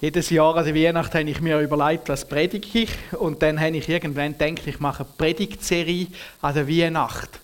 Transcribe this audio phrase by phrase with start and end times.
[0.00, 2.90] Jedes Jahr an der Weihnacht habe ich mir überlegt, was predige ich.
[3.18, 6.06] Und dann habe ich irgendwann gedacht, ich mache eine Predigtserie
[6.40, 7.40] an der Weihnacht.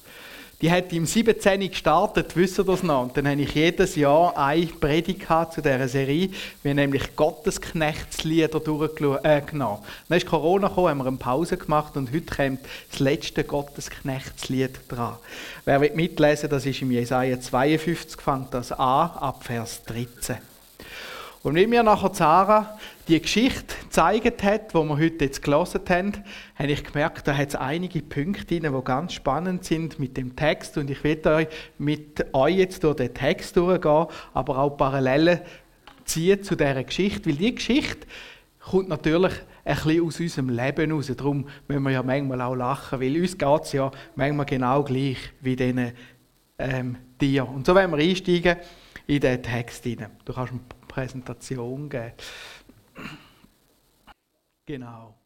[0.62, 1.68] Die hat im 17.
[1.68, 3.02] gestartet, wisst ihr das noch?
[3.02, 6.30] Und dann habe ich jedes Jahr eine Predigt zu dieser Serie.
[6.62, 9.18] Wir nämlich Gottesknechtslieder durchgenommen.
[9.24, 9.42] Äh,
[10.08, 14.78] dann ist Corona gekommen, haben wir eine Pause gemacht und heute kommt das letzte Gottesknechtslied
[14.88, 15.16] dran.
[15.64, 20.53] Wer will mitlesen, das ist im Jesaja 52, fängt das an, ab Vers 13.
[21.44, 26.12] Und wie mir nachher Sarah die Geschichte gezeigt hat, die wir heute jetzt gelesen haben,
[26.54, 30.36] habe ich gemerkt, da hat es einige Punkte drin, die ganz spannend sind mit dem
[30.36, 30.78] Text.
[30.78, 35.40] Und ich werde euch mit euch jetzt durch den Text durchgehen, aber auch Parallelen
[36.06, 37.28] ziehen zu dieser Geschichte.
[37.28, 38.06] Weil die Geschichte
[38.58, 39.34] kommt natürlich
[39.66, 41.12] ein bisschen aus unserem Leben raus.
[41.14, 45.18] Darum müssen wir ja manchmal auch lachen, weil uns geht es ja manchmal genau gleich
[45.42, 45.92] wie diesen
[46.58, 47.48] ähm, Tieren.
[47.48, 48.56] Und so werden wir einsteigen
[49.06, 50.10] in den Text hinein.
[50.24, 50.54] Du kannst
[50.94, 52.12] Präsentation geben.
[54.64, 55.18] Genau.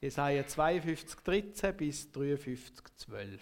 [0.00, 3.40] Jesaja 52, 13 bis 53, 12.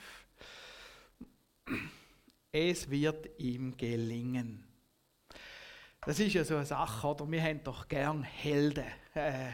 [2.52, 4.66] Es wird ihm gelingen.
[6.06, 7.30] Das ist ja so eine Sache, oder?
[7.30, 8.86] Wir haben doch gern Helden.
[9.12, 9.52] Äh,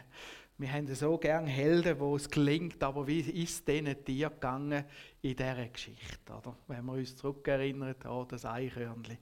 [0.60, 4.84] wir haben so gern Helden, wo es gelingt, aber wie ist es denen dir gegangen
[5.22, 6.32] in dieser Geschichte?
[6.32, 6.54] Oder?
[6.68, 9.16] Wenn wir uns zurückerinnern oh, das Eichhörnchen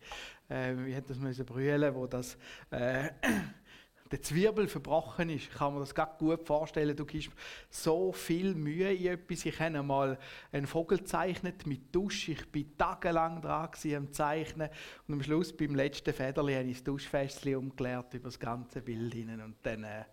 [0.49, 2.37] äh, wie hat das müssen brüllen, wo das
[2.71, 3.11] äh,
[4.11, 5.45] der Zwiebel verbrochen ist.
[5.45, 6.97] Ich kann mir das gut vorstellen.
[6.97, 7.31] Du gibst
[7.71, 9.45] so viel Mühe in etwas.
[9.45, 10.19] Ich habe mal
[10.51, 12.31] einen Vogel gezeichnet mit Dusch.
[12.31, 14.71] Ich bin tagelang dran am Zeichnen
[15.07, 19.15] und am Schluss beim letzten Federli habe ich das Duschfässchen umgeleert über das ganze Bild
[19.15, 20.05] und dann äh,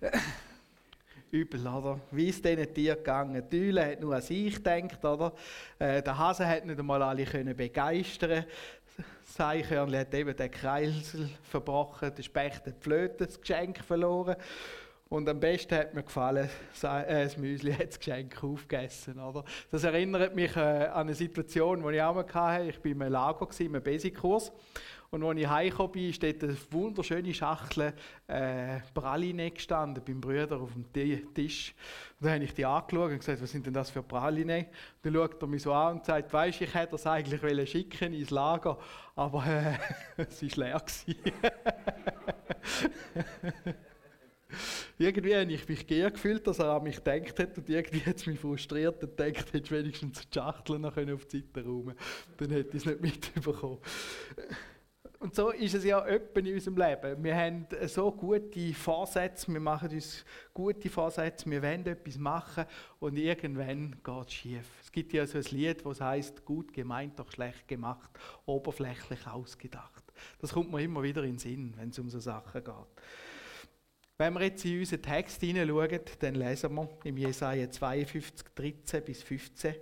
[1.32, 1.98] übel, oder?
[2.10, 3.42] Wie ist diesen Tieren gegangen?
[3.50, 5.32] Die Eule hat nur an sich gedacht, oder?
[5.78, 8.44] Äh, der Hase hat nicht einmal alle können begeistern.
[9.24, 14.36] Das Eichhörnchen hat eben den Kreisel verbrochen, der Specht hat Flöte, das Geschenk verloren.
[15.08, 16.50] Und am besten hat mir gefallen,
[16.82, 19.18] äh, das Müsli hat das Geschenk aufgegessen.
[19.18, 19.42] Oder?
[19.70, 22.64] Das erinnert mich äh, an eine Situation, die ich auch mal hatte.
[22.68, 24.52] Ich war im Lager, im Basic-Kurs.
[25.14, 27.92] Und als ich heimgekommen bin, steht eine wunderschöne Schachtel
[28.28, 30.90] äh, Praline gestanden beim Brüder auf dem
[31.34, 31.74] Tisch.
[32.18, 34.68] Und dann habe ich die angeschaut und gesagt, was sind denn das für Praline?
[35.02, 38.30] Dann schaut er mich so an und sagt, weisst ich hätte das eigentlich schicken ins
[38.30, 38.78] Lager,
[39.14, 39.74] aber äh,
[40.22, 40.82] es war leer.
[44.98, 48.16] irgendwie habe ich mich geehrt gefühlt, dass er an mich gedacht hat und irgendwie hat
[48.16, 51.96] es mich frustriert und gedacht, hätte wenigstens die Schachtel noch auf die Seite räumen
[52.38, 53.76] Dann hätte ich es nicht mitbekommen.
[55.22, 57.22] Und so ist es ja öppen in unserem Leben.
[57.22, 62.64] Wir haben so gute Vorsätze, wir machen uns gute Vorsätze, wir wollen etwas machen
[62.98, 64.66] und irgendwann geht es schief.
[64.82, 68.10] Es gibt ja so ein Lied, das heißt gut gemeint, doch schlecht gemacht,
[68.46, 70.02] oberflächlich ausgedacht.
[70.40, 72.74] Das kommt mir immer wieder in den Sinn, wenn es um so Sachen geht.
[74.18, 79.22] Wenn wir jetzt in unseren Text hineinschauen, dann lesen wir im Jesaja 52, 13 bis
[79.22, 79.76] 15,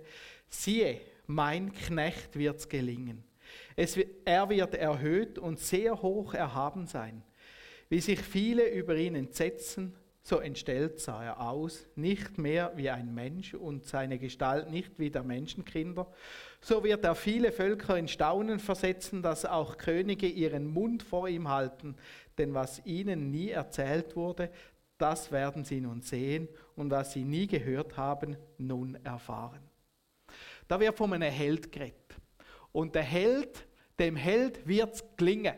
[0.47, 3.30] siehe, mein Knecht wird es gelingen.
[3.75, 7.23] Es, er wird erhöht und sehr hoch erhaben sein.
[7.89, 13.13] Wie sich viele über ihn entsetzen, so entstellt sah er aus, nicht mehr wie ein
[13.13, 16.07] Mensch und seine Gestalt nicht wie der Menschenkinder.
[16.61, 21.49] So wird er viele Völker in Staunen versetzen, dass auch Könige ihren Mund vor ihm
[21.49, 21.95] halten,
[22.37, 24.51] denn was ihnen nie erzählt wurde,
[24.99, 29.61] das werden sie nun sehen und was sie nie gehört haben, nun erfahren.
[30.67, 32.00] Da wird von einem Held geredet.
[32.71, 33.67] Und der Held,
[33.99, 35.55] dem Held wird es gelingen.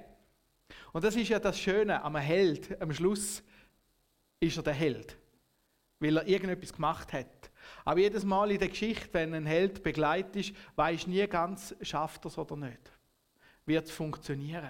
[0.92, 2.80] Und das ist ja das Schöne am Held.
[2.82, 3.44] Am Schluss
[4.40, 5.18] ist er der Held,
[6.00, 7.52] weil er irgendetwas gemacht hat.
[7.86, 12.26] Aber jedes Mal in der Geschichte, wenn ein Held begleitet ist, weiß nie ganz, schafft
[12.26, 12.92] er es oder nicht.
[13.66, 14.70] Wird es funktionieren.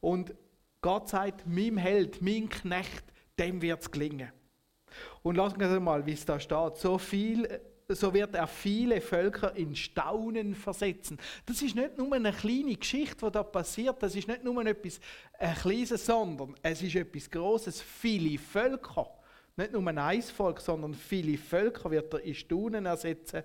[0.00, 0.34] Und
[0.80, 3.04] Gott sagt, meinem Held, mein Knecht,
[3.38, 4.32] dem wird es gelingen.
[5.22, 6.76] Und lassen wir mal, wie es da steht.
[6.76, 7.60] So viel
[7.94, 11.18] so wird er viele Völker in Staunen versetzen.
[11.44, 14.98] Das ist nicht nur eine kleine Geschichte, die da passiert, das ist nicht nur etwas
[15.38, 17.80] ein Kleines, sondern es ist etwas Großes.
[17.80, 19.08] Viele Völker,
[19.56, 23.42] nicht nur ein Eisvolk, sondern viele Völker wird er in Staunen ersetzen.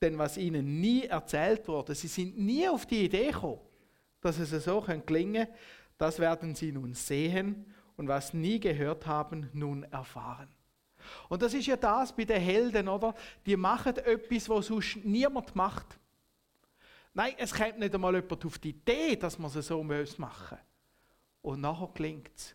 [0.00, 3.60] Denn was ihnen nie erzählt wurde, sie sind nie auf die Idee gekommen,
[4.20, 5.58] dass es so gelingen könnte,
[5.98, 7.64] das werden sie nun sehen
[7.96, 10.55] und was nie gehört haben, nun erfahren.
[11.28, 13.14] Und das ist ja das bei den Helden, oder?
[13.44, 15.98] Die machen etwas, was sonst niemand macht.
[17.14, 20.58] Nein, es kommt nicht einmal jemand auf die Idee, dass man es so machen muss.
[21.40, 22.54] Und nachher gelingt es.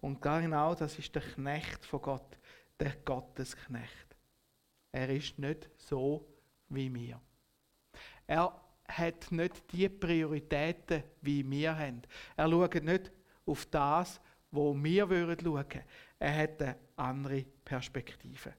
[0.00, 2.38] Und genau das ist der Knecht von Gott,
[2.78, 4.16] der Gottesknecht.
[4.90, 6.28] Er ist nicht so
[6.68, 7.20] wie wir.
[8.26, 12.02] Er hat nicht die Prioritäten, wie wir haben.
[12.36, 13.10] Er schaut nicht
[13.46, 14.20] auf das,
[14.50, 15.82] wo wir schauen würden.
[16.22, 18.54] Er hat eine andere Perspektive.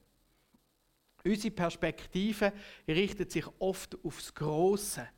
[1.24, 2.52] Unsere Perspektive
[2.86, 5.08] richtet sich oft aufs Große,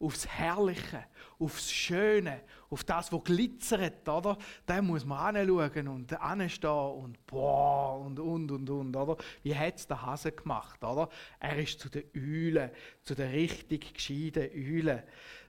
[0.00, 1.04] aufs Herrliche,
[1.38, 4.38] aufs Schöne, auf das, was glitzert, oder?
[4.64, 9.22] Da muss man anschauen und anstehen und boah und und und und, oder?
[9.42, 11.10] Wie hat es der Hase gemacht, oder?
[11.40, 12.70] Er ist zu den Eulen,
[13.02, 15.02] zu den richtig gescheiten Eulen.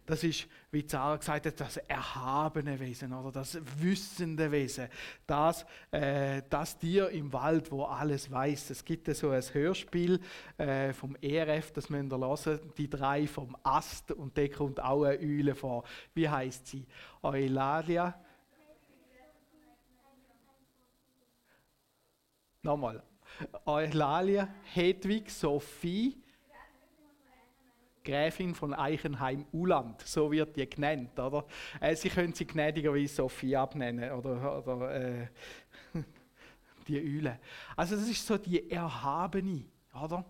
[0.05, 4.89] Das ist, wie Zara gesagt hat, das erhabene Wesen oder das wissende Wesen.
[5.25, 8.71] Das, äh, das Tier im Wald, wo alles weiß.
[8.71, 10.19] Es gibt so ein Hörspiel
[10.57, 15.03] äh, vom ERF, das müsst ihr hören, die drei vom Ast und da kommt auch
[15.03, 15.85] eine Eule vor.
[16.13, 16.85] Wie heißt sie?
[17.21, 18.19] Eulalia.
[22.61, 23.03] Nochmal.
[23.65, 26.22] Eulalia, Hedwig, Sophie
[28.03, 31.45] Gräfin von Eichenheim-Uland, so wird die genannt, oder?
[31.79, 35.27] Äh, Sie können sie gnädigerweise Sophie abnennen, oder, oder äh,
[36.87, 37.39] die Eule.
[37.75, 39.65] Also das ist so die Erhabene,
[40.03, 40.25] oder?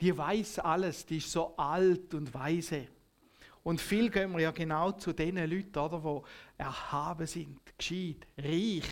[0.00, 2.88] Die weiß alles, die ist so alt und weise.
[3.62, 8.84] Und viel gehen wir ja genau zu den Leuten, oder, die erhaben sind, gescheit, reich,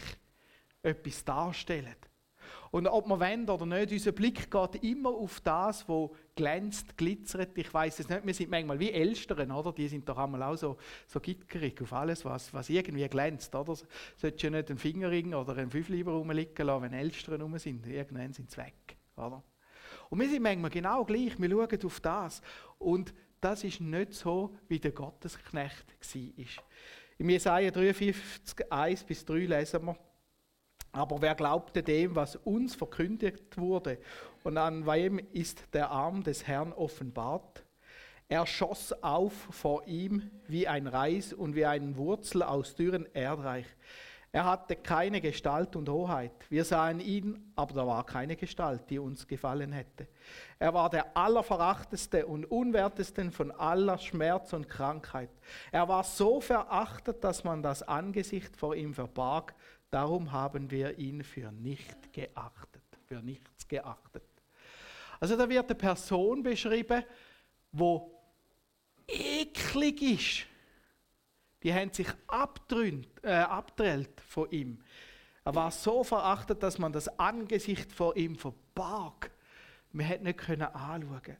[0.83, 1.97] etwas darstellen.
[2.73, 7.57] Und ob wir wollen oder nicht, unser Blick geht immer auf das, wo glänzt, glitzert.
[7.59, 9.73] Ich weiß es nicht, wir sind manchmal wie Elstern, oder?
[9.73, 13.77] Die sind doch einmal auch so, so gitterig auf alles, was, was irgendwie glänzt, oder?
[14.17, 17.87] Solltest du nicht einen Fingerring oder einen Fünfliber rumliegen lassen, wenn Elstern rum sind.
[17.87, 19.43] Irgendwann sind sie weg, oder?
[20.09, 22.41] Und wir sind manchmal genau gleich, wir schauen auf das.
[22.79, 26.65] Und das ist nicht so, wie der Gottesknecht war.
[27.19, 29.97] Im Jesaja 53, 1 bis 3 lesen wir,
[30.93, 33.99] aber wer glaubte dem, was uns verkündigt wurde?
[34.44, 37.65] Und an wem ist der Arm des Herrn offenbart?
[38.29, 43.67] Er schoss auf vor ihm wie ein Reis und wie eine Wurzel aus dürren Erdreich.
[44.35, 46.33] Er hatte keine Gestalt und Hoheit.
[46.49, 50.09] Wir sahen ihn, aber da war keine Gestalt, die uns gefallen hätte.
[50.59, 55.29] Er war der allerverachteste und unwerteste von aller Schmerz und Krankheit.
[55.71, 59.55] Er war so verachtet, dass man das Angesicht vor ihm verbarg.
[59.93, 64.23] Darum haben wir ihn für nicht geachtet, für nichts geachtet.
[65.21, 67.05] Also da wird eine Person beschrieben,
[67.73, 68.19] wo
[69.06, 70.47] eklig ist.
[71.62, 74.83] Die haben sich äh, abtrennt von ihm.
[75.44, 79.31] Er war so verachtet, dass man das Angesicht vor ihm verbarg.
[79.93, 81.37] Man hätte nicht können anschauen.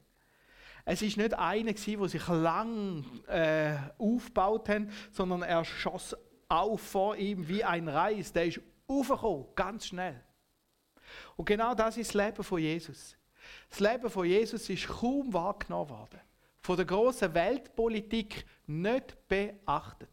[0.85, 6.15] Es ist nicht einer, der sich lang äh, aufgebaut hat, sondern er schoss
[6.53, 8.31] auf vor ihm wie ein Reis.
[8.31, 10.23] Der ist aufgekommen, ganz schnell.
[11.35, 13.17] Und genau das ist das Leben von Jesus.
[13.69, 16.19] Das Leben von Jesus ist kaum wahrgenommen worden.
[16.61, 20.09] Von der großen Weltpolitik nicht beachtet.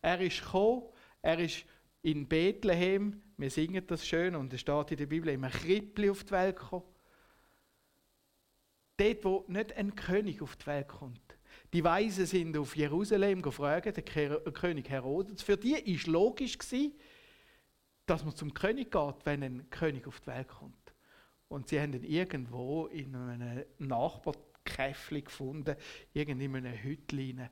[0.00, 0.84] Er ist gekommen,
[1.20, 1.64] er ist
[2.02, 6.24] in Bethlehem, wir singen das schön und es steht in der Bibel, immer Krippli auf
[6.24, 6.86] die Welt gekommen.
[8.96, 11.29] Dort, wo nicht ein König auf die Welt kommt,
[11.72, 14.02] die Weisen sind auf Jerusalem gefragt, der
[14.52, 15.42] König Herodes.
[15.42, 16.58] Für die war logisch,
[18.06, 20.94] dass man zum König geht, wenn ein König auf die Welt kommt.
[21.48, 25.76] Und sie haben ihn irgendwo in einem Nachbarkäffli gefunden,
[26.12, 27.50] irgendwo in einem Hütlein.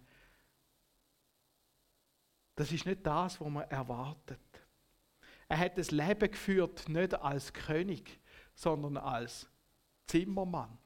[2.57, 4.41] Das ist nicht das, was man erwartet.
[5.49, 8.21] Er hat das Leben geführt, nicht als König,
[8.55, 9.49] sondern als
[10.07, 10.77] Zimmermann.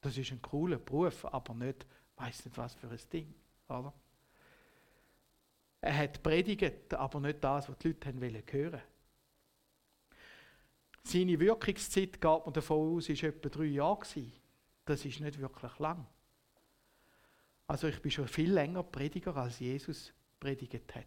[0.00, 1.84] Das ist ein cooler Beruf, aber nicht
[2.16, 3.34] weiß nicht was für ein Ding,
[3.68, 3.92] oder?
[5.80, 8.82] Er hat predigt, aber nicht das, was die Leute haben wollen hören.
[11.04, 14.32] Seine Wirkungszeit, geht man davon aus, war etwa drei Jahre.
[14.84, 16.04] Das ist nicht wirklich lang.
[17.68, 21.06] Also ich bin schon viel länger Prediger, als Jesus predigt hat.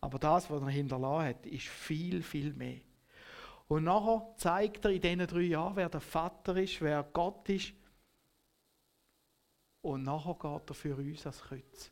[0.00, 2.80] Aber das, was er hinterlassen hat, ist viel, viel mehr.
[3.66, 7.72] Und nachher zeigt er in diesen drei Jahren, wer der Vater ist, wer Gott ist
[9.82, 11.90] und nachher geht er für uns ans Kreuz.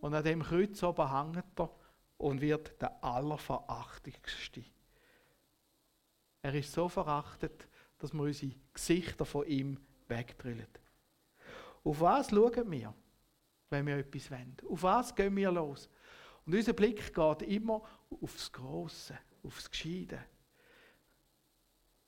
[0.00, 1.70] Und an dem Kreuz oben hängt er
[2.18, 4.64] und wird der Allerverachtigste.
[6.42, 10.68] Er ist so verachtet, dass wir unsere Gesichter von ihm wegdrillen.
[11.82, 12.94] Auf was schauen wir,
[13.70, 14.56] wenn wir etwas wollen?
[14.68, 15.88] Auf was gehen wir los?
[16.44, 17.82] Und unser Blick geht immer
[18.22, 20.22] aufs Große, aufs Gescheide.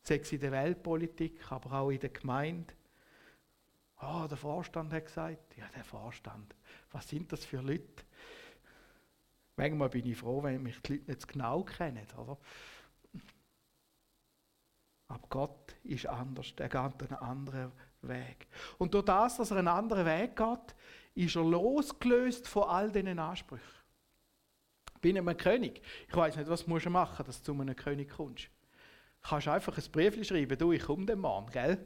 [0.02, 2.75] Sei es in der Weltpolitik, aber auch in der Gemeinde
[3.97, 6.55] Ah, der Vorstand hat gesagt, ja, der Vorstand,
[6.93, 8.05] was sind das für Leute?
[9.57, 12.38] Manchmal bin ich froh, wenn mich die Leute nicht genau kennen, oder?
[15.09, 17.73] Aber Gott ist anders, er geht einen anderen
[18.03, 18.49] Weg.
[18.76, 20.75] Und durch das, dass er einen anderen Weg geht,
[21.15, 23.65] ist er losgelöst von all diesen Ansprüchen.
[25.00, 25.81] bin einem König.
[26.09, 28.50] Ich weiß nicht, was du machen musst, dass du zu einem König kommst.
[29.23, 31.79] Du kannst einfach ein Brief schreiben, du, ich komme dem Mann, gell?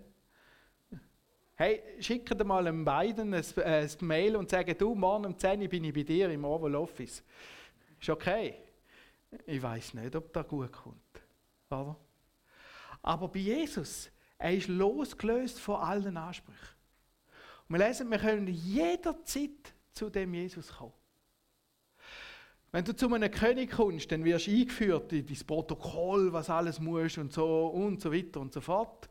[1.61, 5.61] Hey, schicke dir mal einem beiden ein, ein Mail und sage, du, morgen um 10
[5.61, 7.23] Uhr bin ich bei dir im Oval Office.
[8.00, 8.55] Ist okay.
[9.45, 11.21] Ich weiß nicht, ob das gut kommt.
[11.69, 11.97] Oder?
[13.02, 16.76] Aber bei Jesus, er ist losgelöst von allen Ansprüchen.
[17.69, 20.95] Und wir lesen, wir können jederzeit zu dem Jesus kommen.
[22.73, 26.81] Wenn du zu einem König kommst, dann wirst du eingeführt in dein Protokoll, was alles
[26.81, 29.10] musst und so und so weiter und so fort.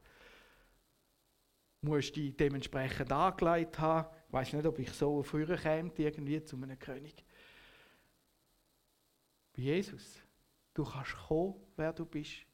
[1.82, 4.10] Musst dich dementsprechend angelegt haben.
[4.28, 7.24] Ich weiß nicht, ob ich so früher käme, irgendwie zu einem König.
[9.54, 10.22] Bei Jesus,
[10.74, 12.46] du kannst kommen, wer du bist.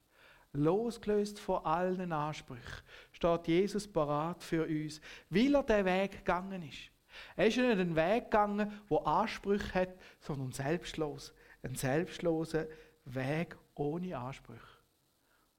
[0.53, 6.91] Losgelöst von allen Ansprüchen steht Jesus parat für uns, weil er den Weg gegangen ist.
[7.36, 11.34] Er ist nicht einen Weg gegangen, der Ansprüche hat, sondern selbstlos.
[11.62, 12.67] Ein selbstloser
[13.05, 14.62] Weg ohne Ansprüche.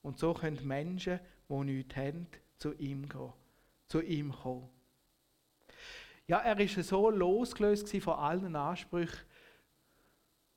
[0.03, 2.27] Und so können Menschen, die nichts haben,
[2.59, 3.33] zu ihm gehen,
[3.89, 4.69] zu ihm kommen.
[6.27, 9.21] Ja, er ist so losgelöst von allen Ansprüchen,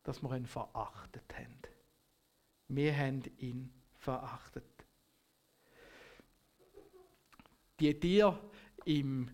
[0.04, 1.60] dass wir ihn verachtet haben.
[2.68, 4.64] Wir haben ihn verachtet.
[7.80, 8.40] Die Tiere
[8.86, 9.30] im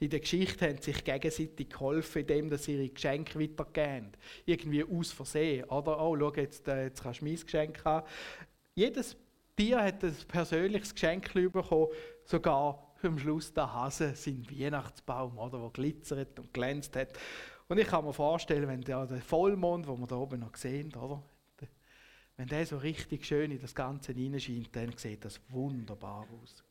[0.00, 4.12] in der Geschichte haben sich gegenseitig geholfen, indem sie ihre Geschenke weitergeben.
[4.46, 5.64] Irgendwie aus Versehen.
[5.64, 8.06] Oder, oh, schau, jetzt, äh, jetzt kannst du mein Geschenk haben.
[8.74, 9.14] Jedes
[9.54, 11.88] Tier hat ein persönliches Geschenk bekommen,
[12.24, 17.18] sogar am Schluss der Hase, sein Weihnachtsbaum, oder, der glitzert und glänzt hat.
[17.68, 20.94] Und ich kann mir vorstellen, wenn der, der Vollmond, den wir da oben noch sehen,
[20.94, 21.22] oder,
[22.36, 26.64] wenn der so richtig schön in das Ganze hineinscheint, dann sieht das wunderbar aus.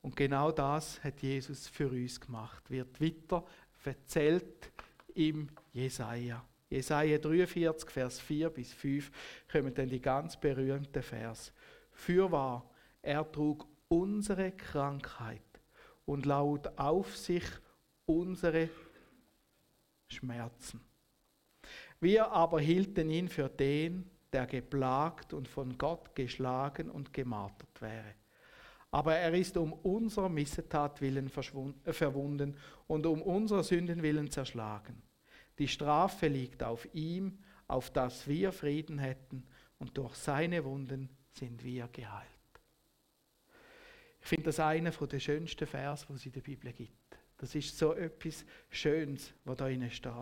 [0.00, 2.70] Und genau das hat Jesus für uns gemacht.
[2.70, 3.44] Wird weiter
[3.84, 4.70] erzählt
[5.14, 6.44] im Jesaja.
[6.70, 9.10] Jesaja 43, Vers 4 bis 5
[9.50, 11.52] kommen dann die ganz berühmten Vers.
[11.92, 12.68] Fürwahr,
[13.02, 15.40] er trug unsere Krankheit
[16.04, 17.44] und laut auf sich
[18.06, 18.68] unsere
[20.08, 20.80] Schmerzen.
[22.00, 28.14] Wir aber hielten ihn für den, der geplagt und von Gott geschlagen und gemartert wäre
[28.94, 31.28] aber er ist um unserer Missetat willen
[31.84, 35.02] äh, verwunden und um unserer Sünden willen zerschlagen.
[35.58, 39.48] Die Strafe liegt auf ihm, auf dass wir Frieden hätten,
[39.80, 42.33] und durch seine Wunden sind wir geheilt.
[44.24, 47.18] Ich finde das einer der schönsten Vers, was es in der Bibel gibt.
[47.36, 50.14] Das ist so etwas Schönes, was da innen steht.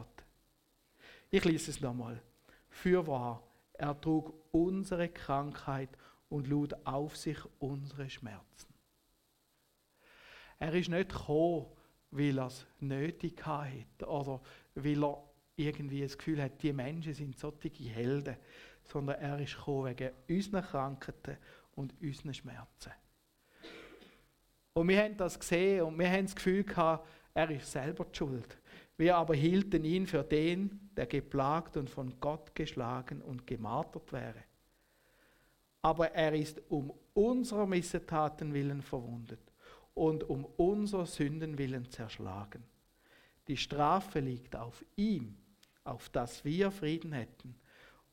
[1.30, 2.21] Ich lese es nochmal.
[2.68, 5.90] Fürwahr, er trug unsere Krankheit
[6.28, 8.75] und lud auf sich unsere Schmerzen.
[10.59, 11.66] Er ist nicht gekommen,
[12.11, 14.40] weil er es nötig hatte oder
[14.75, 15.23] weil er
[15.54, 18.37] irgendwie das Gefühl hat, die Menschen sind solche Helden,
[18.82, 21.37] sondern er ist gekommen wegen unseren Krankheiten
[21.76, 22.90] und unseren Schmerzen.
[24.74, 28.16] Und wir haben das gesehen und wir haben das Gefühl gehabt, er ist selber die
[28.16, 28.58] Schuld.
[28.96, 34.44] Wir aber hielten ihn für den, der geplagt und von Gott geschlagen und gemartert wäre
[35.82, 39.40] aber er ist um unserer Missetaten willen verwundet
[39.94, 42.62] und um unserer Sünden willen zerschlagen.
[43.48, 45.36] Die Strafe liegt auf ihm,
[45.84, 47.56] auf dass wir Frieden hätten,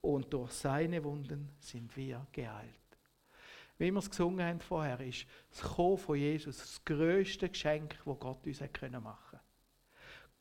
[0.02, 2.89] und durch seine Wunden sind wir geheilt.
[3.80, 8.20] Wie wir es gesungen haben vorher, ist das Kommen von Jesus das größte Geschenk, das
[8.20, 9.40] Gott uns machen können.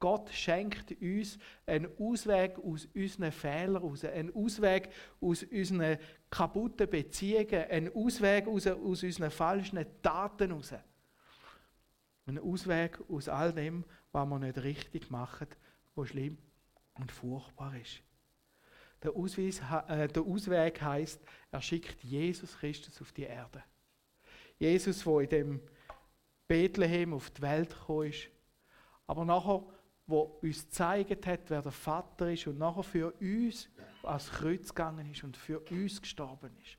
[0.01, 4.91] Gott schenkt uns einen Ausweg aus unseren Fehlern raus, einen Ausweg
[5.21, 5.99] aus unseren
[6.31, 10.75] kaputten Beziehungen, einen Ausweg aus, aus unseren falschen Taten raus.
[12.27, 15.49] Einen Ausweg aus all dem, was wir nicht richtig machen,
[15.95, 16.39] was schlimm
[16.95, 18.03] und furchtbar ist.
[19.03, 23.63] Der, Ausweis, äh, der Ausweg heißt, er schickt Jesus Christus auf die Erde.
[24.59, 25.61] Jesus, der in dem
[26.49, 28.29] Bethlehem auf die Welt gekommen ist,
[29.07, 29.65] aber nachher
[30.09, 33.69] wo uns gezeigt hat, wer der Vater ist und nachher für uns
[34.03, 36.79] ans Kreuz gegangen ist und für uns gestorben ist.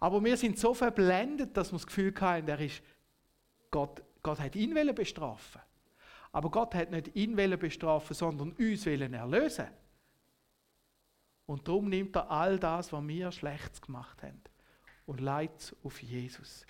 [0.00, 2.82] Aber wir sind so verblendet, dass wir das Gefühl haben, er ist,
[3.70, 5.60] Gott, Gott hat ihn bestrafen.
[6.32, 9.68] Aber Gott hat nicht ihn bestrafen, sondern uns erlösen.
[11.52, 14.40] Und darum nimmt er all das, was wir Schlechtes gemacht haben,
[15.04, 16.64] und leitet auf Jesus.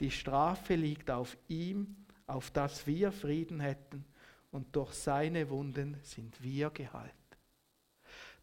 [0.00, 1.94] Die Strafe liegt auf ihm,
[2.26, 4.04] auf das wir Frieden hätten
[4.50, 7.12] und durch seine Wunden sind wir geheilt.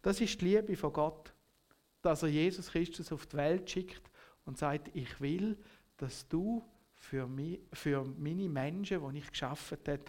[0.00, 1.34] Das ist die Liebe von Gott,
[2.00, 4.10] dass er Jesus Christus auf die Welt schickt
[4.46, 5.54] und sagt, ich will,
[5.98, 6.64] dass du
[6.94, 10.00] für, mich, für meine Menschen, die ich geschaffen habe,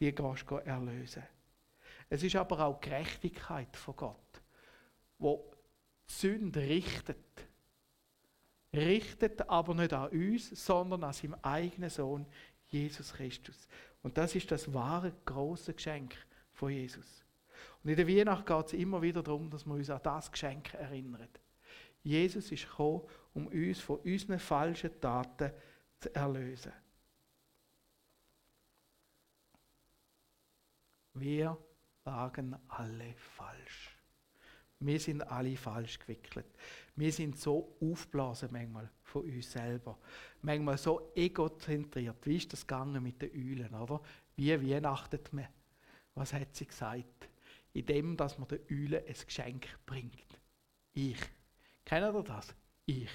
[0.00, 1.22] die gehst erlösen.
[2.10, 4.42] Es ist aber auch Gerechtigkeit von Gott,
[5.18, 5.52] wo
[6.08, 7.16] die Sünde richtet.
[8.72, 12.26] Richtet aber nicht an uns, sondern an seinem eigenen Sohn,
[12.66, 13.66] Jesus Christus.
[14.02, 16.14] Und das ist das wahre, große Geschenk
[16.52, 17.24] von Jesus.
[17.82, 20.74] Und in der Weihnacht geht es immer wieder darum, dass wir uns an das Geschenk
[20.74, 21.28] erinnern.
[22.02, 23.02] Jesus ist gekommen,
[23.34, 25.52] um uns von unseren falschen Taten
[25.98, 26.72] zu erlösen.
[31.14, 31.58] Wir
[32.04, 33.97] lagen alle falsch.
[34.80, 36.46] Wir sind alle falsch gewickelt.
[36.94, 39.98] Wir sind so aufblasen manchmal von uns selber.
[40.42, 42.24] Manchmal so egozentriert.
[42.24, 44.00] Wie ist das gegangen mit den Eulen, oder?
[44.36, 45.48] Wie weihnachtet man?
[46.14, 47.28] Was hat sie gesagt?
[47.72, 50.38] In dem, dass man den Eulen ein Geschenk bringt.
[50.92, 51.18] Ich.
[51.84, 52.54] Kennt ihr das?
[52.86, 53.10] Ich.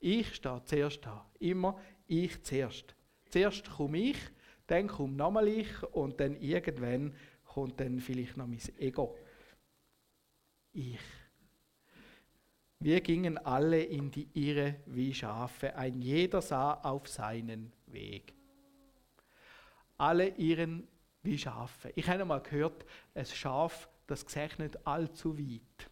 [0.00, 1.30] Ich stehe zuerst da.
[1.38, 2.96] Immer ich zuerst.
[3.30, 4.18] Zuerst komme ich,
[4.66, 9.16] dann kommt nochmal ich und dann irgendwann kommt dann vielleicht noch mein Ego.
[10.72, 10.98] Ich.
[12.80, 18.34] Wir gingen alle in die Irre wie Schafe, ein jeder sah auf seinen Weg.
[19.98, 20.88] Alle irren
[21.22, 21.92] wie Schafe.
[21.94, 24.26] Ich habe mal gehört, ein Schaf, das
[24.58, 25.90] nicht allzu weit.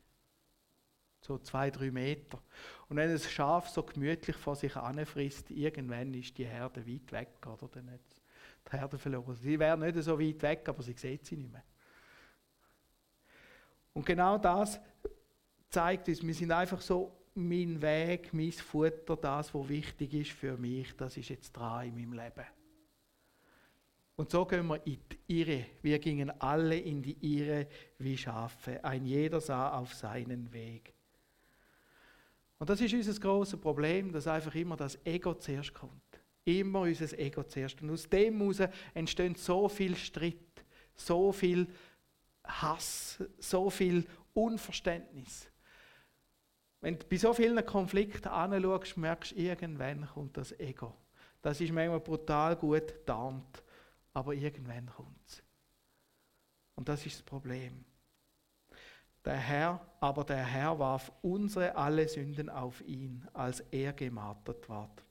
[1.21, 2.43] So zwei, drei Meter.
[2.89, 7.47] Und wenn ein Schaf so gemütlich vor sich anfrisst, irgendwann ist die Herde weit weg,
[7.47, 7.69] oder?
[7.69, 8.01] Dann
[8.67, 9.37] die Herde verloren.
[9.37, 11.63] Sie wäre nicht so weit weg, aber sie sieht sie nicht mehr.
[13.93, 14.81] Und genau das
[15.69, 20.57] zeigt uns, wir sind einfach so mein Weg, mein Futter, das, was wichtig ist für
[20.57, 22.47] mich, das ist jetzt dran in meinem Leben.
[24.17, 25.65] Und so gehen wir in die Irre.
[25.81, 27.67] Wir gingen alle in die Irre
[27.99, 28.85] wie Schafe.
[28.85, 30.93] Ein jeder sah auf seinen Weg.
[32.59, 36.21] Und das ist unser großes Problem, dass einfach immer das Ego zuerst kommt.
[36.45, 37.81] Immer unser Ego zuerst.
[37.81, 38.61] Und aus dem heraus
[38.93, 41.67] entstehen so viel Streit, so viel
[42.51, 45.49] Hass, so viel Unverständnis.
[46.81, 50.97] Wenn du bei so vielen Konflikten anschaust, merkst du, irgendwann kommt das Ego.
[51.43, 53.63] Das ist manchmal brutal gut getarnt,
[54.13, 55.43] aber irgendwann kommt es.
[56.75, 57.85] Und das ist das Problem.
[59.25, 65.05] Der Herr, aber der Herr warf unsere alle Sünden auf ihn, als er gemartert ward.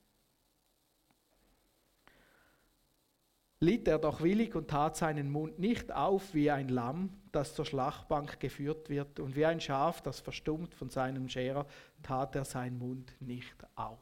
[3.60, 7.66] litt er doch willig und tat seinen Mund nicht auf wie ein Lamm, das zur
[7.66, 11.66] Schlachtbank geführt wird, und wie ein Schaf, das verstummt von seinem Scherer,
[12.02, 14.00] tat er seinen Mund nicht auf.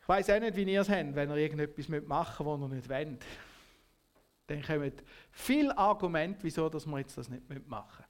[0.00, 2.88] Ich weiß auch nicht, wie ihr es habt, wenn ihr irgendetwas machen was ihr nicht
[2.88, 3.24] wollt.
[4.46, 4.92] Dann kommen
[5.30, 8.04] viele Argumente, wieso dass wir jetzt das nicht machen.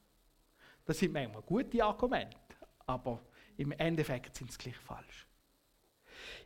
[0.85, 2.37] Das sind manchmal gute Argumente,
[2.87, 3.21] aber
[3.57, 5.27] im Endeffekt sind sie gleich falsch.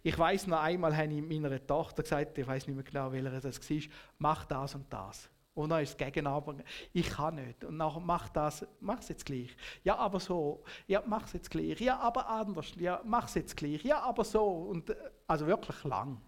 [0.02, 3.40] Ich weiß noch einmal, habe ich meiner Tochter gesagt, ich weiß nicht mehr genau, welcher
[3.40, 3.78] das war,
[4.18, 5.28] mach das und das.
[5.54, 6.56] Und dann ist Gegenüber,
[6.92, 7.64] ich kann nicht.
[7.64, 9.54] Und nachher mach das, mach es jetzt gleich.
[9.84, 10.64] Ja, aber so.
[10.86, 11.80] Ja, mach es jetzt gleich.
[11.80, 12.72] Ja, aber anders.
[12.76, 13.84] Ja, mach es jetzt gleich.
[13.84, 14.44] Ja, aber so.
[14.44, 16.20] Und, äh, also wirklich lang.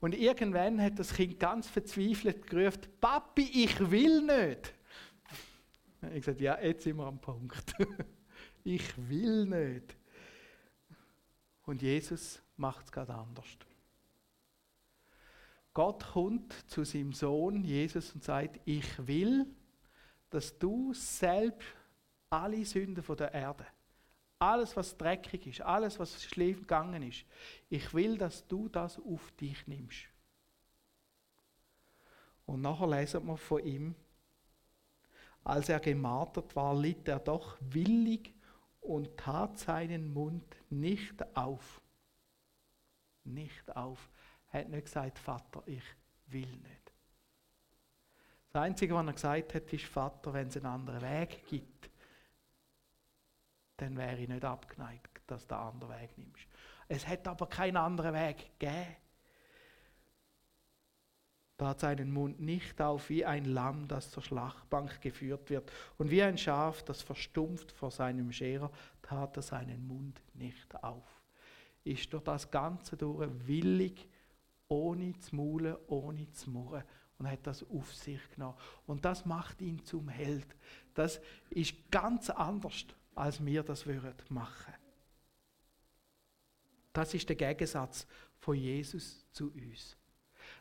[0.00, 4.74] Und irgendwann hat das Kind ganz verzweifelt gerufen, Papi, ich will nicht.
[6.08, 7.72] Ich gesagt, ja, jetzt sind wir am Punkt.
[8.64, 9.96] ich will nicht.
[11.64, 13.46] Und Jesus macht es gerade anders.
[15.74, 19.46] Gott kommt zu seinem Sohn Jesus und sagt, ich will,
[20.30, 21.66] dass du selbst
[22.28, 23.66] alle Sünden der Erde,
[24.38, 27.24] alles was dreckig ist, alles was schlimm gegangen ist,
[27.68, 30.08] ich will, dass du das auf dich nimmst.
[32.46, 33.94] Und nachher lesen wir von ihm,
[35.44, 38.34] als er gemartert war, litt er doch willig
[38.80, 41.80] und tat seinen Mund nicht auf.
[43.24, 44.10] Nicht auf.
[44.52, 45.82] Hat nicht gesagt, Vater, ich
[46.26, 46.92] will nicht.
[48.52, 51.90] Das Einzige, was er gesagt hat, ist, Vater, wenn es einen anderen Weg gibt,
[53.78, 56.46] dann wäre ich nicht abgeneigt, dass du einen anderen Weg nimmst.
[56.88, 58.96] Es hat aber keinen anderen Weg gegeben
[61.62, 66.22] tat seinen Mund nicht auf wie ein Lamm, das zur Schlachtbank geführt wird, und wie
[66.22, 71.22] ein Schaf, das verstumpft vor seinem Scherer, tat er seinen Mund nicht auf.
[71.84, 74.08] Ist durch das Ganze durch willig,
[74.72, 76.84] ohne zu maulen, ohne zu murren
[77.18, 78.56] und hat das auf sich genommen.
[78.86, 80.46] Und das macht ihn zum Held.
[80.94, 84.74] Das ist ganz anders, als wir das würden machen.
[86.92, 88.06] Das ist der Gegensatz
[88.38, 89.96] von Jesus zu uns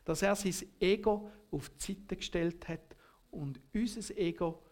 [0.05, 2.95] dass er sein Ego auf die Seite gestellt hat
[3.29, 4.63] und unser Ego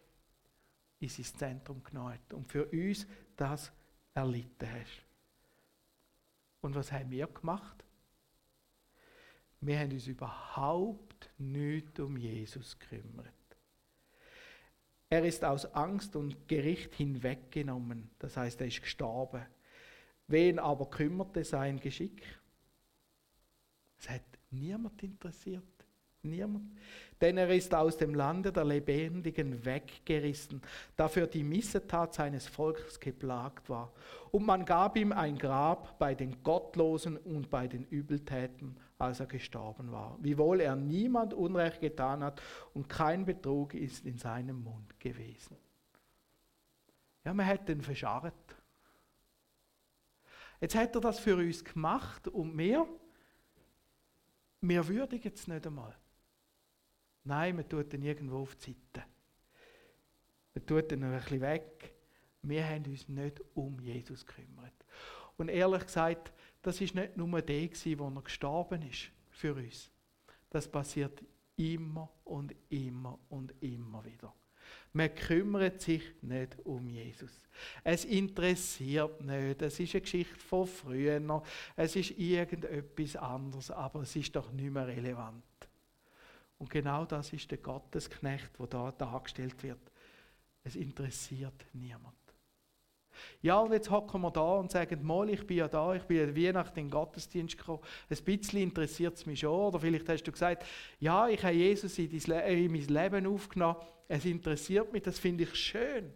[0.99, 3.71] in sein Zentrum genommen hat und für uns das
[4.13, 5.06] erlitten hat.
[6.62, 7.86] Und was haben wir gemacht?
[9.61, 13.33] Wir haben uns überhaupt nicht um Jesus gekümmert.
[15.09, 19.45] Er ist aus Angst und Gericht hinweggenommen, das heißt, er ist gestorben.
[20.27, 22.23] Wen aber kümmerte sein Geschick?
[23.97, 25.63] Es hat niemand interessiert.
[26.21, 26.77] Niemand.
[27.21, 30.61] Denn er ist aus dem Lande der Lebendigen weggerissen,
[30.97, 33.93] dafür die Missetat seines Volkes geplagt war.
[34.31, 39.25] Und man gab ihm ein Grab bei den Gottlosen und bei den Übeltäten, als er
[39.25, 40.17] gestorben war.
[40.21, 42.41] Wiewohl er niemand Unrecht getan hat
[42.73, 45.57] und kein Betrug ist in seinem Mund gewesen.
[47.23, 48.33] Ja, man hat ihn verscharrt.
[50.59, 52.85] Jetzt hat er das für uns gemacht und wir,
[54.59, 55.95] wir würdigen es nicht einmal.
[57.23, 59.07] Nein, man tut ihn irgendwo auf die Seite.
[60.53, 61.93] Man tut ihn ein bisschen weg.
[62.41, 64.73] Wir haben uns nicht um Jesus gekümmert.
[65.38, 69.91] Und ehrlich gesagt, das ist nicht nur der, gewesen, wo er gestorben ist für uns.
[70.49, 71.23] Das passiert
[71.55, 74.33] immer und immer und immer wieder.
[74.93, 77.31] Man kümmert sich nicht um Jesus.
[77.83, 79.61] Es interessiert nicht.
[79.61, 81.43] Es ist eine Geschichte von früher.
[81.75, 85.43] Es ist irgendetwas anderes, aber es ist doch nicht mehr relevant.
[86.57, 89.91] Und genau das ist der Gottesknecht, der da dargestellt wird.
[90.63, 92.15] Es interessiert niemand.
[93.41, 96.17] Ja, und jetzt hocken wir da und sagen, mal, ich bin ja da, ich bin
[96.17, 97.82] ja Weihnachten in den Gottesdienst gekommen.
[98.10, 99.51] Ein bisschen interessiert es mich schon.
[99.51, 100.65] Oder vielleicht hast du gesagt,
[100.99, 103.77] ja, ich habe Jesus in, in mein Leben aufgenommen.
[104.08, 106.12] Es interessiert mich, das finde ich schön.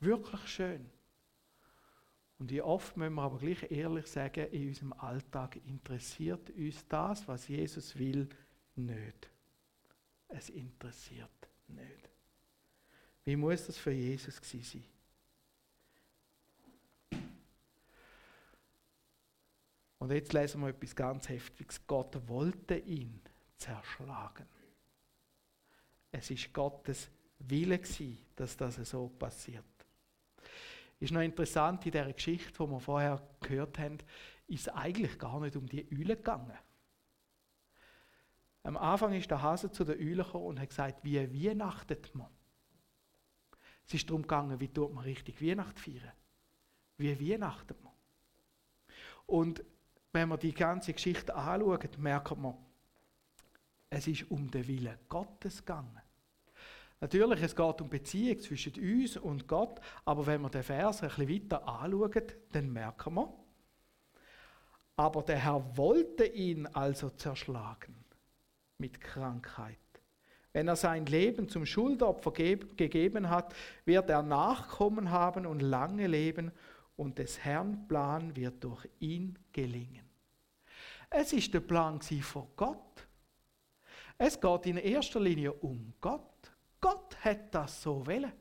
[0.00, 0.90] Wirklich schön.
[2.38, 7.26] Und wie oft müssen wir aber gleich ehrlich sagen, in unserem Alltag interessiert uns das,
[7.26, 8.28] was Jesus will,
[8.74, 9.30] nicht.
[10.28, 11.30] Es interessiert
[11.68, 12.10] nicht.
[13.24, 14.95] Wie muss das für Jesus gewesen sein?
[19.98, 21.86] Und jetzt lesen wir etwas ganz Heftiges.
[21.86, 23.20] Gott wollte ihn
[23.56, 24.46] zerschlagen.
[26.12, 29.64] Es ist Gottes Wille gewesen, dass das so passiert.
[30.98, 33.98] Ist noch interessant in der Geschichte, die wir vorher gehört haben,
[34.46, 36.56] ist eigentlich gar nicht um die Eule gegangen.
[38.62, 42.28] Am Anfang ist der Hase zu der Eule gekommen und hat gesagt, wie weihnachtet man?
[43.86, 46.12] Es ist darum gegangen, wie tut man richtig Weihnacht feiern?
[46.96, 47.92] Wie weihnachtet man?
[49.26, 49.62] Und
[50.16, 52.54] wenn man die ganze Geschichte anschaut, merkt man,
[53.90, 56.00] es ist um den Willen Gottes gegangen.
[57.02, 61.10] Natürlich, es geht um Beziehung zwischen uns und Gott, aber wenn wir den Vers ein
[61.10, 63.30] bisschen weiter anschauen, dann merken wir,
[64.96, 67.94] aber der Herr wollte ihn also zerschlagen
[68.78, 69.76] mit Krankheit.
[70.54, 76.52] Wenn er sein Leben zum Schuldopfer gegeben hat, wird er Nachkommen haben und lange leben
[76.96, 80.05] und des Herrn Plan wird durch ihn gelingen.
[81.10, 83.06] Es ist der Plan von Gott.
[84.18, 86.52] Es geht in erster Linie um Gott.
[86.80, 88.32] Gott hat das so wollen.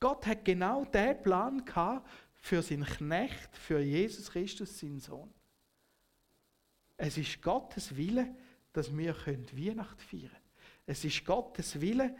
[0.00, 1.62] Gott hat genau den Plan
[2.34, 5.32] für seinen Knecht, für Jesus Christus, seinen Sohn.
[6.96, 8.34] Es ist Gottes Wille,
[8.72, 10.36] dass wir Weihnacht feiern können.
[10.86, 12.16] Es ist Gottes Wille,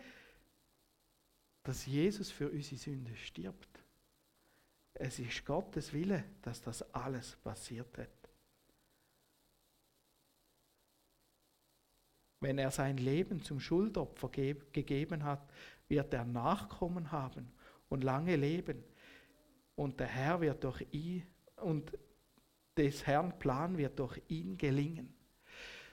[1.63, 3.69] dass Jesus für unsere Sünde stirbt.
[4.95, 8.18] Es ist Gottes Wille, dass das alles passiert hat.
[12.41, 15.51] Wenn er sein Leben zum Schuldopfer ge gegeben hat,
[15.89, 17.51] wird er Nachkommen haben
[17.89, 18.85] und lange leben.
[19.75, 21.93] Und der Herr wird durch ihn und
[22.77, 25.15] des Herrn Plan wird durch ihn gelingen.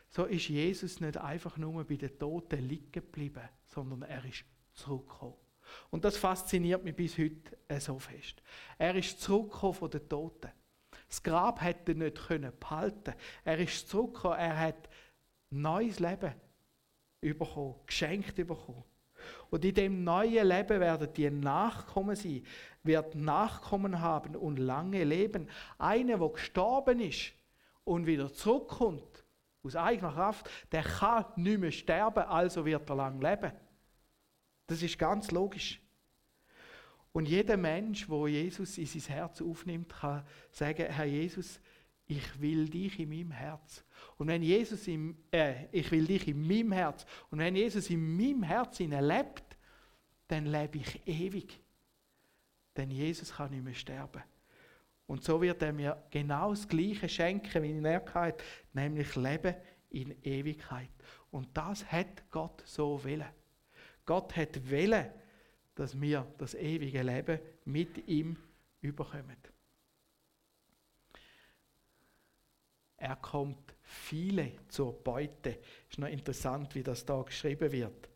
[0.09, 5.35] So ist Jesus nicht einfach nur bei den Toten liegen geblieben, sondern er ist zurückgekommen.
[5.89, 8.41] Und das fasziniert mich bis heute so fest.
[8.77, 10.51] Er ist zurückgekommen von den Toten.
[11.07, 13.13] Das Grab hätte er nicht behalten.
[13.43, 14.89] Er ist zurückgekommen, er hat
[15.49, 16.33] neues Leben
[17.21, 18.83] bekommen, geschenkt bekommen.
[19.49, 22.43] Und in dem neuen Leben werden die Nachkommen sein,
[22.83, 25.49] wird Nachkommen haben und lange leben.
[25.77, 27.33] Einer, der gestorben ist
[27.83, 29.25] und wieder zurückkommt,
[29.63, 33.51] aus eigener Kraft, der kann nicht mehr sterben, also wird er lang leben.
[34.67, 35.81] Das ist ganz logisch.
[37.11, 41.59] Und jeder Mensch, wo Jesus in sein Herz aufnimmt, kann sagen, Herr Jesus,
[42.07, 43.83] ich will dich in meinem Herz.
[44.17, 47.05] Und wenn Jesus im, äh, ich will dich in meinem Herz.
[47.31, 49.57] Und wenn Jesus in meinem Herz lebt,
[50.27, 51.59] dann lebe ich ewig.
[52.75, 54.23] Denn Jesus kann nicht mehr sterben.
[55.07, 59.55] Und so wird er mir genau das Gleiche schenken, wie er hat, nämlich Leben
[59.89, 60.89] in Ewigkeit.
[61.31, 63.29] Und das hat Gott so willen.
[64.05, 65.09] Gott hat willen,
[65.75, 68.37] dass wir das ewige Leben mit ihm
[68.81, 69.37] überkommen.
[73.05, 75.59] Er kommt viele zur Beute.
[75.87, 78.09] Ist noch interessant, wie das da geschrieben wird.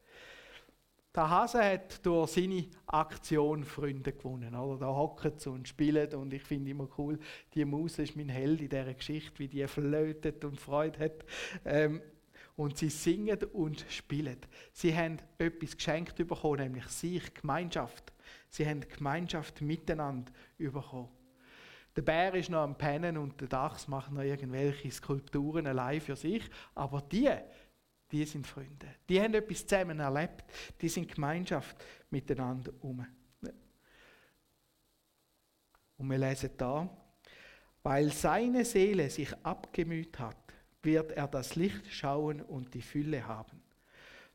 [1.13, 4.55] Der Hase hat durch seine Aktion Freunde gewonnen.
[4.55, 4.79] Oder?
[4.79, 7.19] Da hocken sie und spielen und ich finde immer cool,
[7.53, 11.23] die Maus ist mein Held in dieser Geschichte, wie die flötet und Freude hat.
[11.65, 12.01] Ähm,
[12.55, 14.39] und sie singen und spielen.
[14.73, 18.11] Sie haben etwas geschenkt bekommen, nämlich sich, Gemeinschaft.
[18.49, 21.09] Sie haben Gemeinschaft miteinander bekommen.
[21.99, 26.15] Der Bär ist noch am Pennen und der Dachs macht noch irgendwelche Skulpturen allein für
[26.15, 26.49] sich.
[26.73, 27.29] Aber die,
[28.09, 28.87] die sind Freunde.
[29.09, 30.45] Die haben etwas zusammen erlebt.
[30.79, 31.75] Die sind Gemeinschaft
[32.09, 33.05] miteinander um.
[35.97, 36.89] Und wir lesen da,
[37.83, 40.37] weil seine Seele sich abgemüht hat,
[40.81, 43.61] wird er das Licht schauen und die Fülle haben.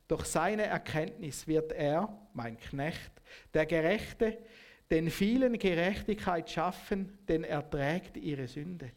[0.06, 3.22] Durch seine Erkenntnis wird er, mein Knecht,
[3.54, 4.36] der Gerechte,
[4.90, 8.90] den vielen Gerechtigkeit schaffen, denn er trägt ihre Sünde.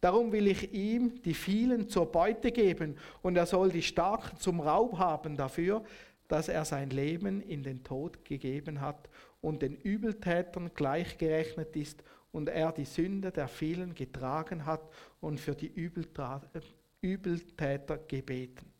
[0.00, 4.60] Darum will ich ihm die vielen zur Beute geben und er soll die Starken zum
[4.60, 5.84] Raub haben dafür,
[6.26, 9.10] dass er sein Leben in den Tod gegeben hat
[9.42, 12.02] und den Übeltätern gleichgerechnet ist
[12.32, 14.88] und er die Sünde der vielen getragen hat
[15.20, 15.72] und für die
[17.02, 18.72] Übeltäter gebeten.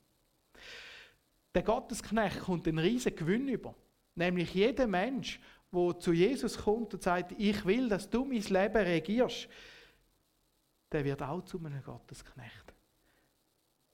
[1.54, 3.74] Der Gottesknecht kommt einen riesen Gewinn über.
[4.14, 5.40] Nämlich jeder Mensch,
[5.72, 9.48] der zu Jesus kommt und sagt, ich will, dass du mein Leben regierst,
[10.90, 12.74] der wird auch zu einem Gottesknecht.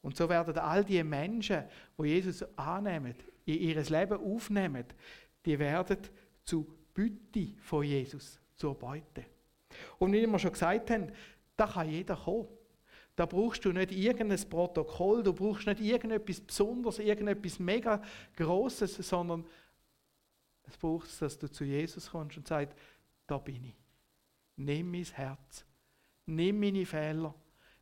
[0.02, 1.64] Und so werden all die Menschen,
[1.96, 4.84] wo Jesus annehmen, in ihr Leben aufnehmen,
[5.44, 5.98] die werden
[6.44, 9.26] zu Bütte von Jesus, zur Beute.
[9.98, 11.12] Und wie wir schon gesagt haben,
[11.56, 12.48] da kann jeder kommen.
[13.16, 18.02] Da brauchst du nicht irgendein Protokoll, du brauchst nicht irgendetwas Besonderes, irgendetwas mega
[18.36, 19.46] Grosses, sondern
[20.66, 22.76] es braucht, dass du zu Jesus kommst und sagst,
[23.26, 23.74] da bin ich.
[24.57, 25.64] Nimm mein Herz,
[26.24, 27.35] nimm meine Fehler,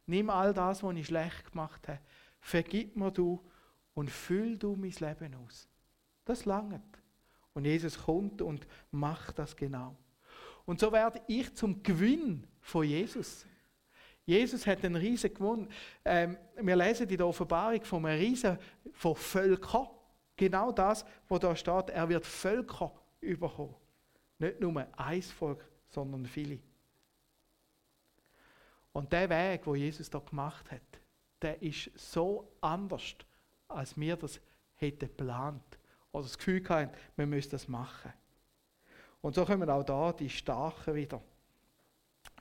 [0.06, 2.00] nimm all das, was ich schlecht gemacht habe,
[2.40, 3.40] vergib mir du
[3.94, 5.68] und füll du mein Leben aus.
[6.24, 6.98] Das langt.
[7.52, 9.96] Und Jesus kommt und macht das genau.
[10.66, 13.46] Und so werde ich zum Gewinn von Jesus.
[14.26, 15.68] Jesus hat einen riesen Gewinn.
[16.04, 18.58] Ähm, wir lesen in der Offenbarung von einem riesen
[18.92, 19.88] von Völkern.
[20.36, 23.76] Genau das, wo da steht, er wird Völker überkommen.
[24.38, 26.58] Nicht nur ein Volk, sondern viele.
[28.92, 31.00] Und der Weg, wo Jesus da gemacht hat,
[31.42, 33.16] der ist so anders,
[33.68, 34.40] als wir das
[34.76, 35.78] hätten geplant
[36.12, 38.12] oder das Gefühl hatten, wir müssen das machen.
[39.20, 41.20] Und so kommen auch da die Starken wieder.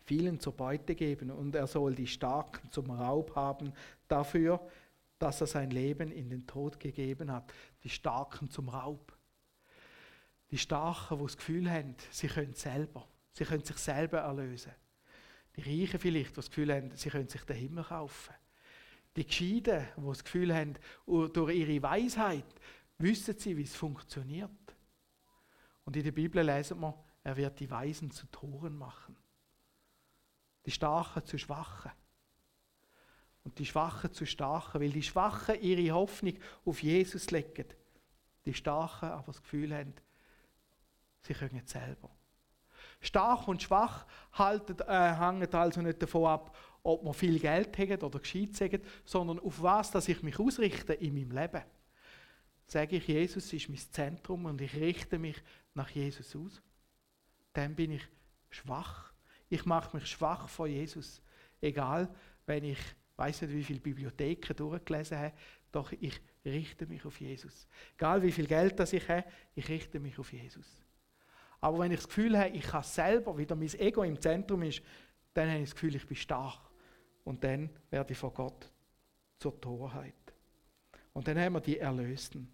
[0.05, 3.73] Vielen zur Beute geben und er soll die Starken zum Raub haben
[4.07, 4.59] dafür,
[5.17, 7.53] dass er sein Leben in den Tod gegeben hat.
[7.83, 9.17] Die Starken zum Raub.
[10.51, 13.07] Die Starken, die das Gefühl haben, sie können selber.
[13.31, 14.73] Sie können sich selber erlösen.
[15.55, 18.33] Die Reichen vielleicht, die das Gefühl haben, sie können sich den Himmel kaufen.
[19.15, 22.45] Die Gescheiden, die das Gefühl haben, durch ihre Weisheit
[22.97, 24.49] wissen sie, wie es funktioniert.
[25.85, 29.15] Und in der Bibel lesen wir, er wird die Weisen zu Toren machen.
[30.65, 31.91] Die Starken zu Schwachen.
[33.43, 37.65] Und die Schwachen zu Starken, weil die Schwachen ihre Hoffnung auf Jesus legen.
[38.45, 39.93] Die Starken aber das Gefühl haben,
[41.21, 42.09] sie können es selber.
[43.01, 48.03] Stark und schwach halten, äh, hängen also nicht davon ab, ob man viel Geld hat
[48.03, 51.63] oder gescheit sagen, sondern auf was dass ich mich ausrichte in meinem Leben.
[52.65, 55.41] Sage ich, Jesus ist mein Zentrum und ich richte mich
[55.73, 56.61] nach Jesus aus,
[57.51, 58.07] dann bin ich
[58.49, 59.11] schwach.
[59.49, 61.21] Ich mache mich schwach vor Jesus.
[61.61, 62.13] Egal,
[62.45, 62.79] wenn ich
[63.15, 65.33] weiß nicht, wie viele Bibliotheken durchgelesen habe,
[65.71, 67.67] doch ich richte mich auf Jesus.
[67.95, 70.81] Egal, wie viel Geld das ich habe, ich richte mich auf Jesus.
[71.61, 74.81] Aber wenn ich das Gefühl habe, ich kann selber, wieder mein Ego im Zentrum ist,
[75.33, 76.59] dann habe ich das Gefühl, ich bin stark.
[77.23, 78.69] Und dann werde ich vor Gott
[79.39, 80.13] zur Torheit.
[81.13, 82.52] Und dann haben wir die Erlösten.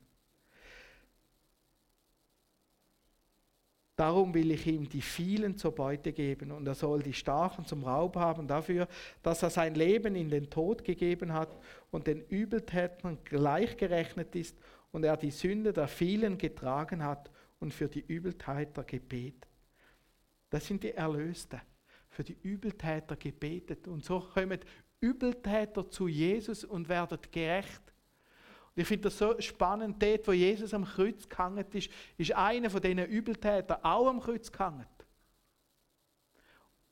[3.99, 7.83] Darum will ich ihm die vielen zur Beute geben und er soll die Starken zum
[7.83, 8.88] Raub haben dafür,
[9.21, 11.57] dass er sein Leben in den Tod gegeben hat
[11.91, 14.57] und den Übeltätern gleichgerechnet ist
[14.93, 19.49] und er die Sünde der vielen getragen hat und für die Übeltäter gebetet.
[20.49, 21.59] Das sind die Erlösten,
[22.09, 23.85] für die Übeltäter gebetet.
[23.89, 24.59] Und so kommen
[25.01, 27.88] Übeltäter zu Jesus und werden gerecht.
[28.79, 32.81] Ich finde das so spannend, dort, wo Jesus am Kreuz gehangen ist, ist einer von
[32.81, 34.85] diesen Übeltätern auch am Kreuz gehangen.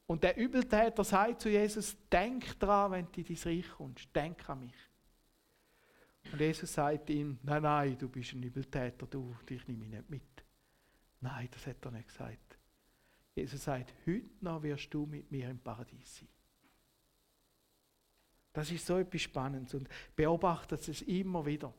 [0.05, 4.49] Und der Übeltäter sagt zu Jesus, denk dran, wenn du in dein Reich kommst, denk
[4.49, 4.75] an mich.
[6.29, 10.09] Und Jesus sagt ihm, nein, nein, du bist ein Übeltäter, du, dich nehme ich nicht
[10.09, 10.43] mit.
[11.21, 12.57] Nein, das hat er nicht gesagt.
[13.33, 16.27] Jesus sagt, heute noch wirst du mit mir im Paradies sein.
[18.57, 21.71] Das ist so etwas Spannendes und beobachtet es immer wieder.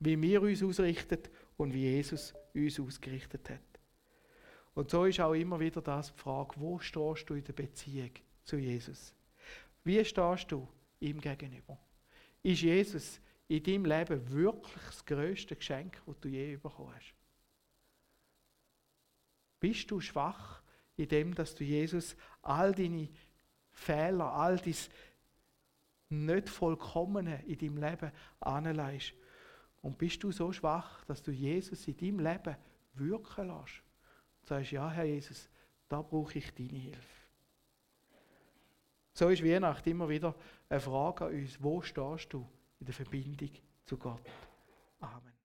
[0.00, 1.20] wie wir uns ausrichten
[1.56, 3.60] und wie Jesus uns ausgerichtet hat.
[4.74, 8.10] Und so ist auch immer wieder das die Frage, wo stehst du in der Beziehung
[8.42, 9.14] zu Jesus?
[9.84, 10.66] Wie stehst du
[10.98, 11.78] ihm gegenüber?
[12.42, 17.14] Ist Jesus in deinem Leben wirklich das größte Geschenk, das du je bekommen hast?
[19.60, 20.60] Bist du schwach
[20.96, 23.10] in dem, dass du Jesus all deine
[23.70, 24.74] Fehler, all dein
[26.08, 29.14] nicht Vollkommene in deinem Leben anleihst?
[29.82, 32.56] Und bist du so schwach, dass du Jesus in deinem Leben
[32.94, 33.82] wirken lässt?
[34.40, 35.48] Und sagst, ja, Herr Jesus,
[35.88, 37.26] da brauche ich deine Hilfe.
[39.12, 40.34] So ist Weihnachten immer wieder
[40.68, 42.46] eine Frage an uns, wo stehst du
[42.80, 43.50] in der Verbindung
[43.84, 44.20] zu Gott?
[45.00, 45.35] Amen.